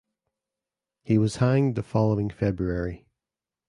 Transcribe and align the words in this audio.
He 1.03 1.19
was 1.19 1.35
hanged 1.35 1.75
the 1.75 1.83
following 1.83 2.31
February. 2.31 3.05